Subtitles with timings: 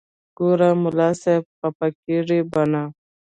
[0.37, 2.83] ګوره ملا صاحب خپه کېږې به نه.